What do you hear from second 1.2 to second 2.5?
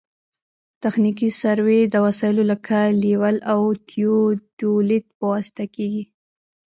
سروې د وسایلو